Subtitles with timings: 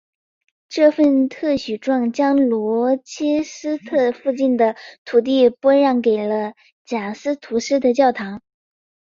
[0.67, 8.41] 这份特许状将罗切斯特市附近的土地拨让给了贾斯图斯的教堂。